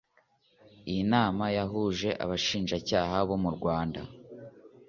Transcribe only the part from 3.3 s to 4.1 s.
mu Rwanda